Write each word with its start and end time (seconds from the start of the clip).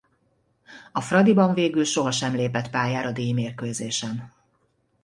A 0.91 1.01
Fradiban 1.01 1.53
végül 1.53 1.83
sohasem 1.83 2.35
lépett 2.35 2.69
pályára 2.69 3.11
díjmérkőzésen. 3.11 4.31